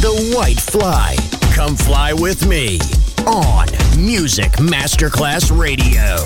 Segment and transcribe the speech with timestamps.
[0.00, 1.16] The White Fly.
[1.54, 2.78] Come fly with me
[3.26, 3.66] on
[3.98, 6.16] Music Masterclass Radio.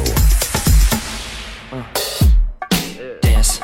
[3.23, 3.63] Dance.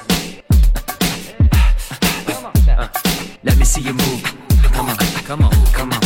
[2.26, 2.88] Uh, uh,
[3.44, 4.22] let me see you move.
[4.72, 5.97] Come on, come on, come on.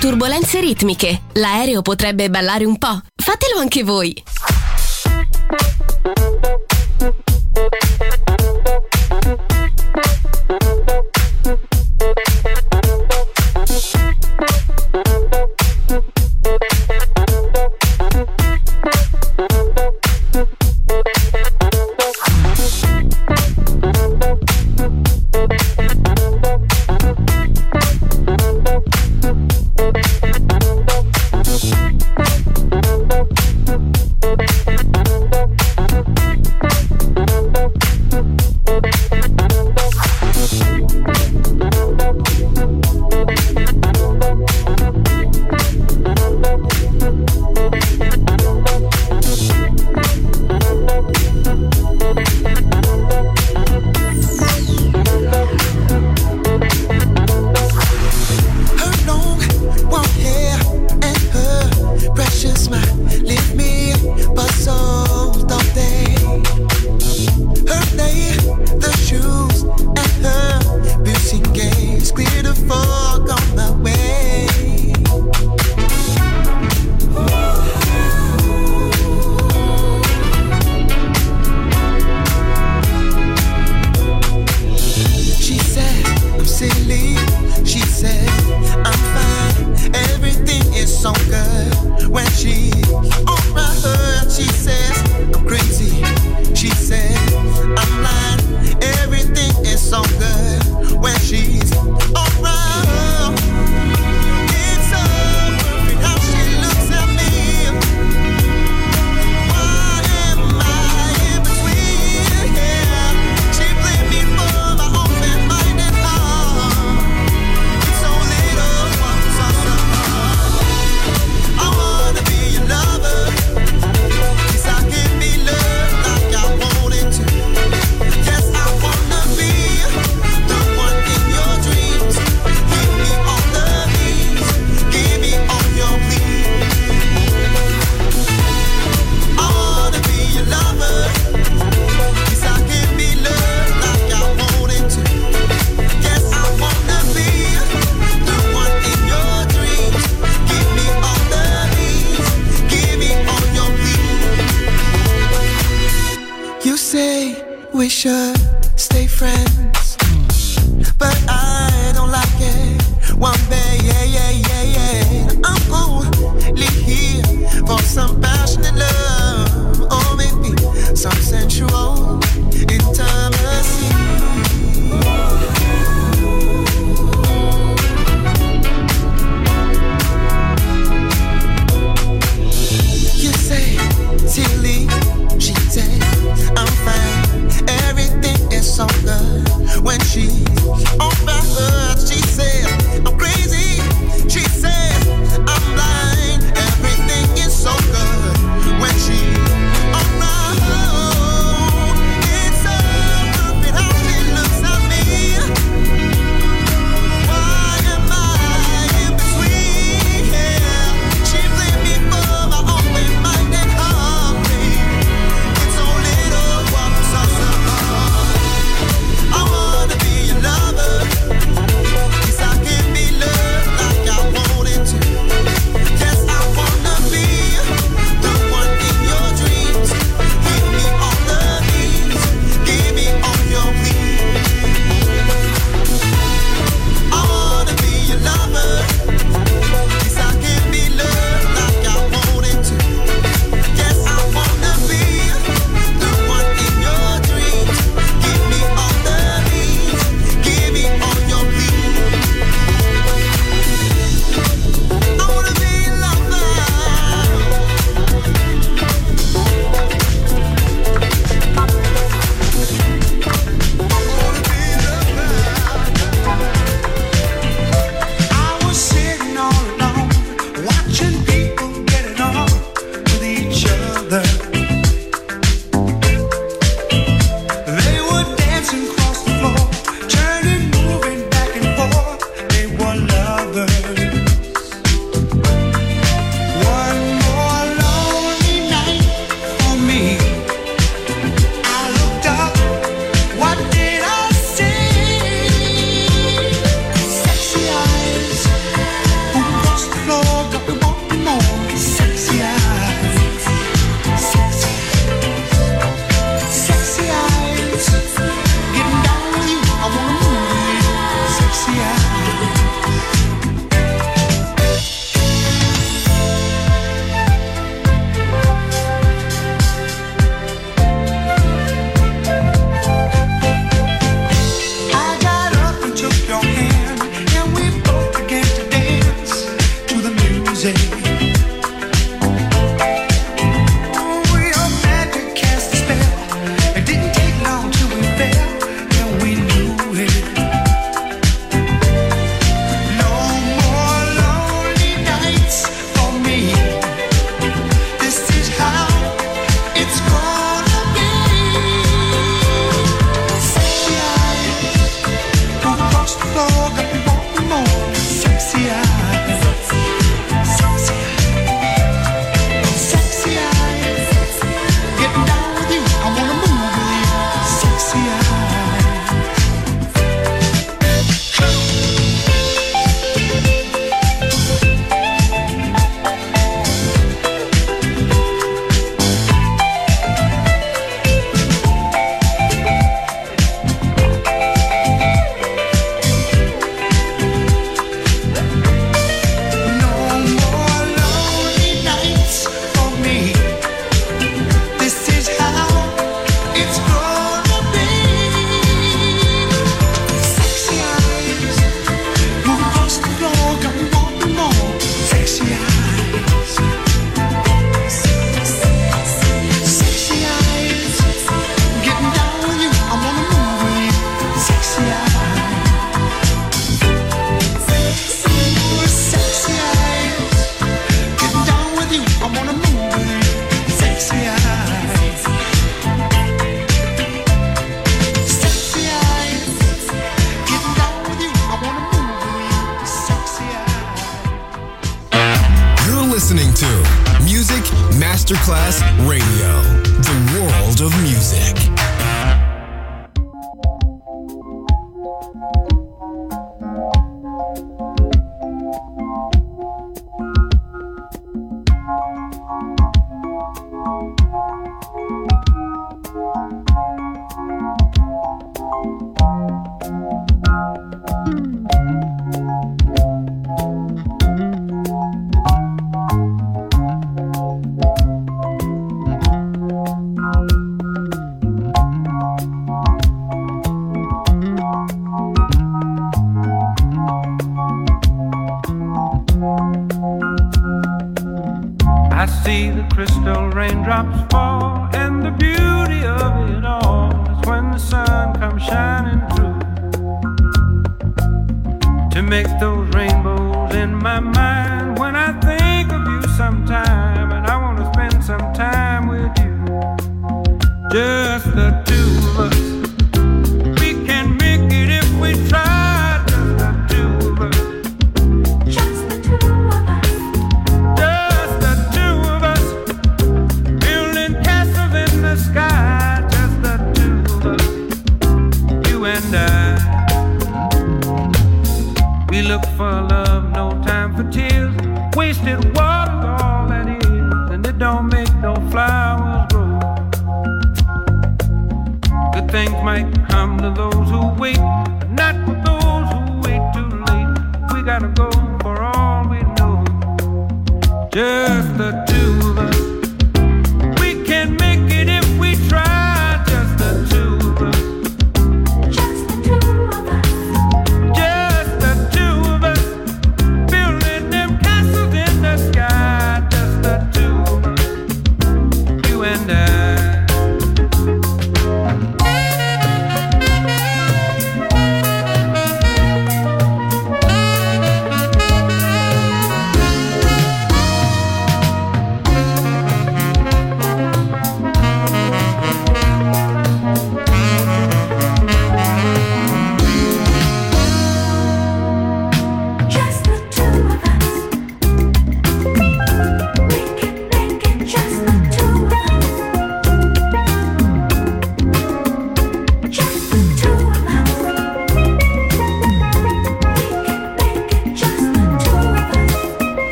[0.00, 1.24] Turbulenze ritmiche.
[1.34, 3.00] L'aereo potrebbe ballare un po'.
[3.14, 4.14] Fatelo anche voi.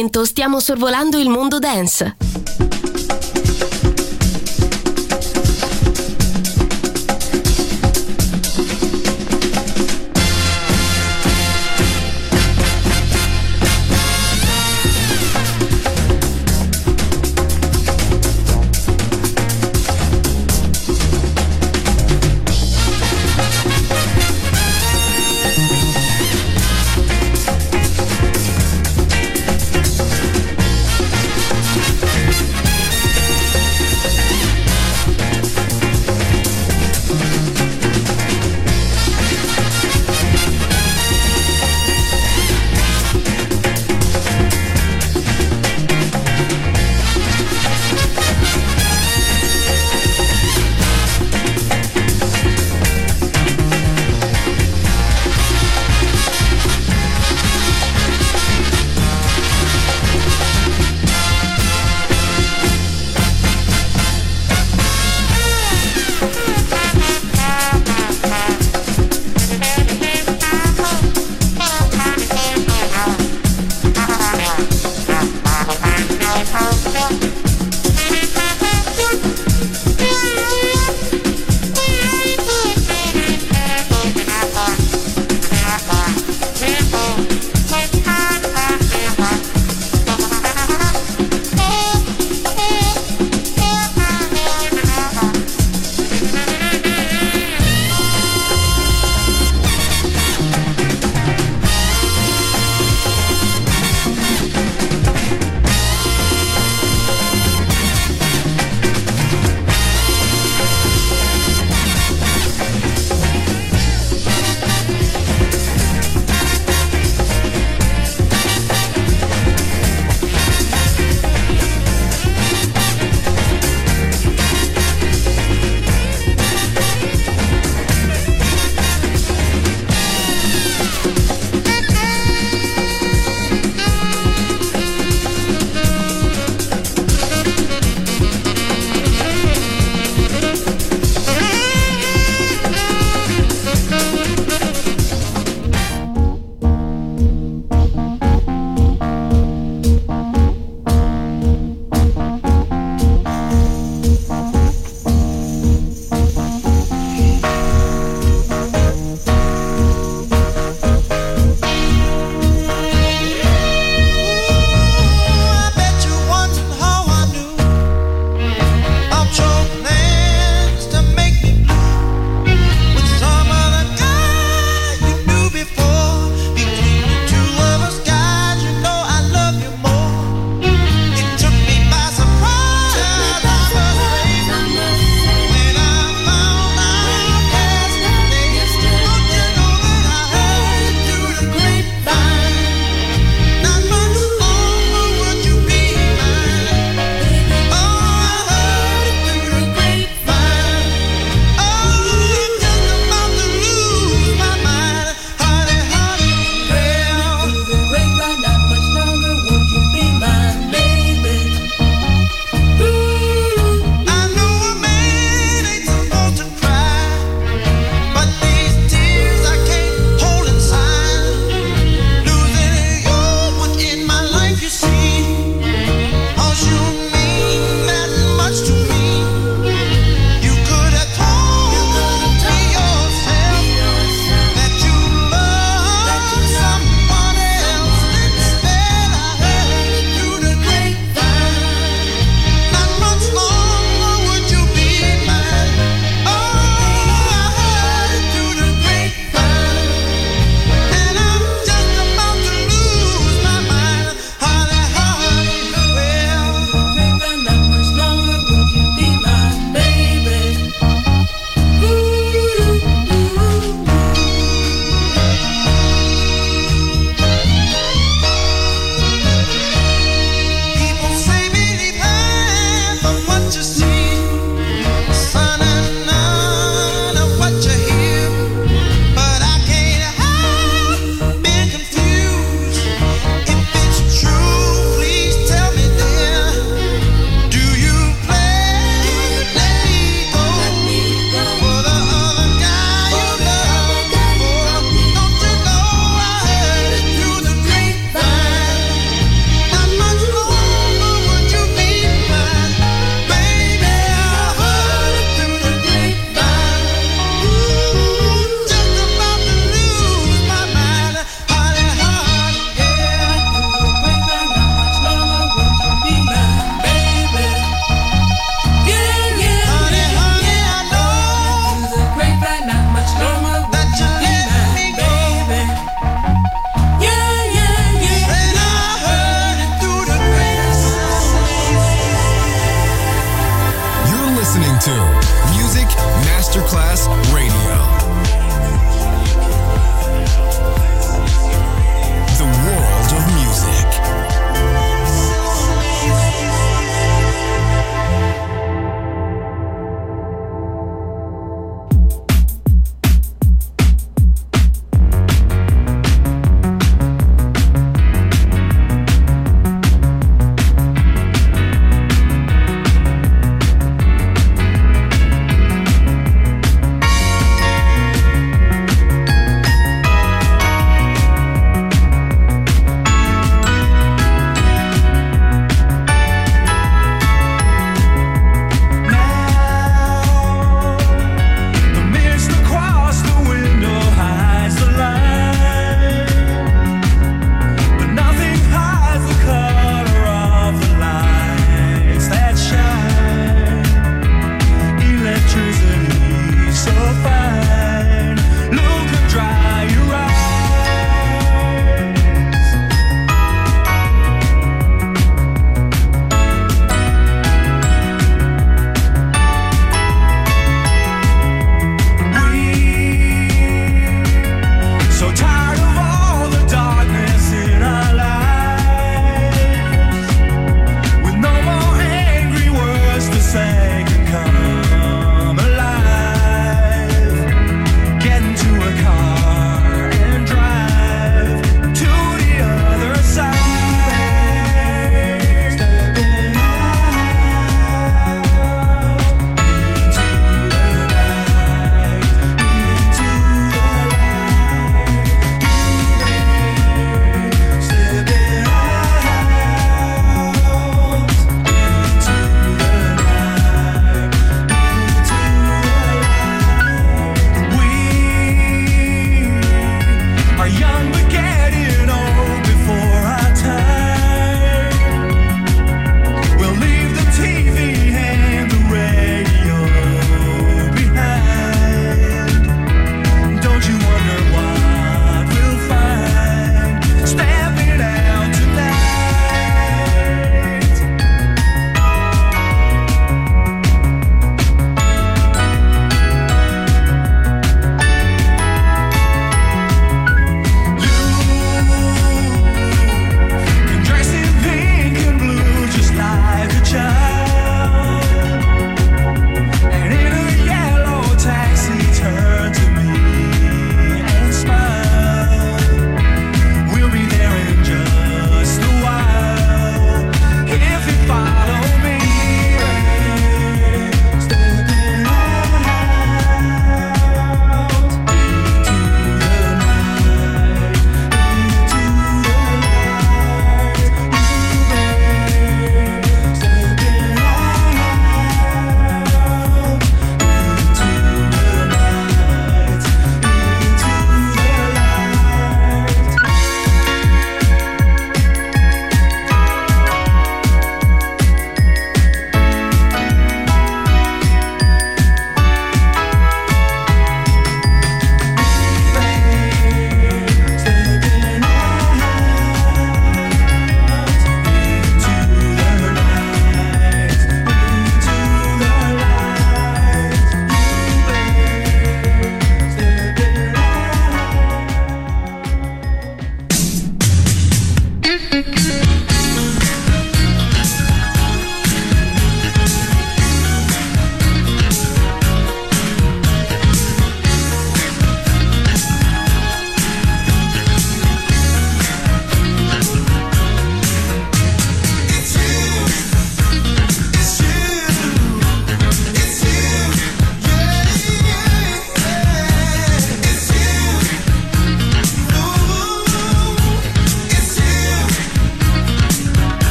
[0.00, 2.16] Momento stiamo sorvolando il mondo dance.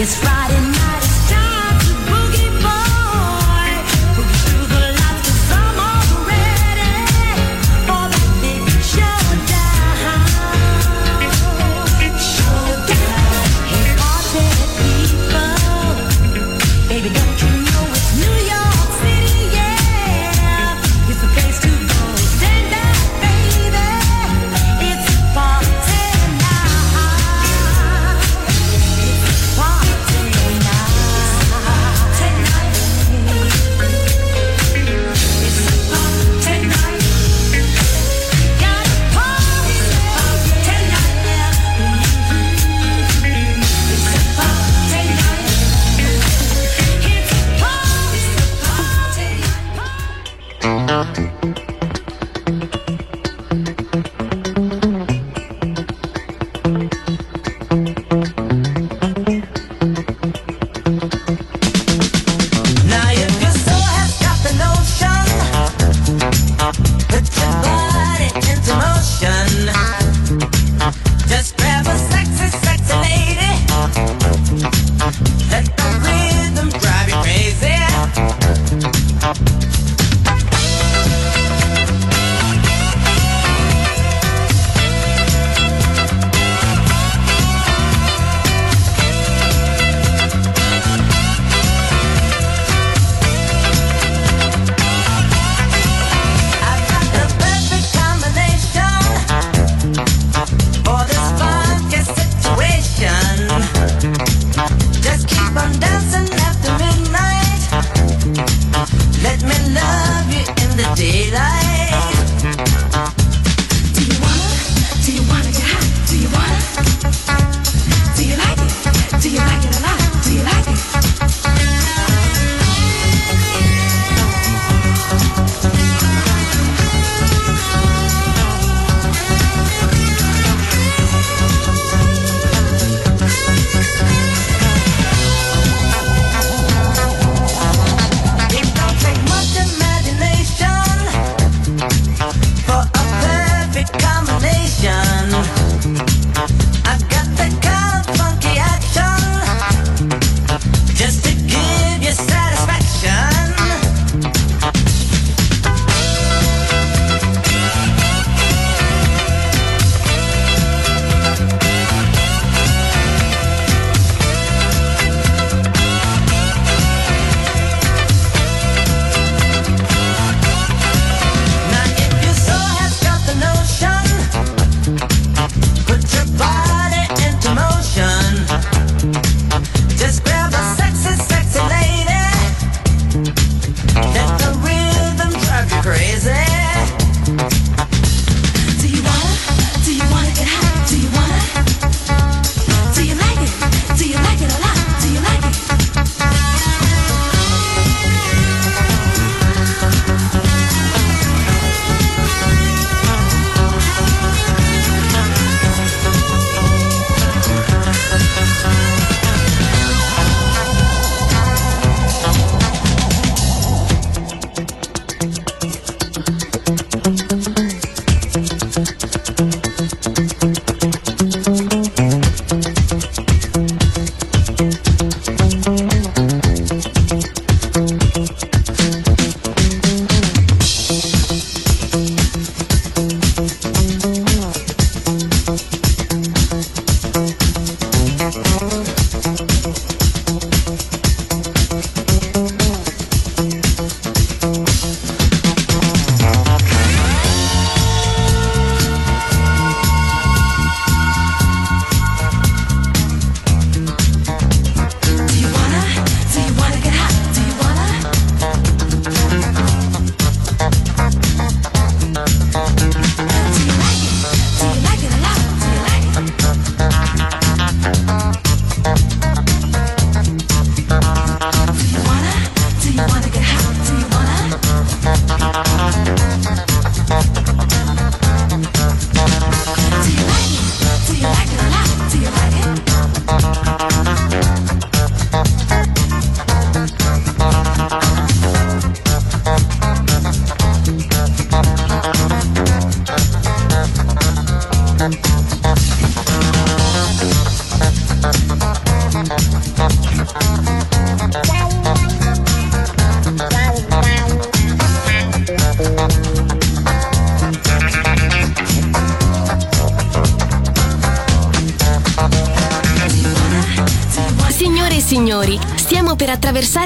[0.00, 0.67] It's Friday